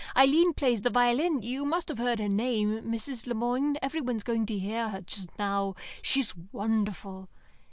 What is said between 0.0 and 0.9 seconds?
Eileen plays the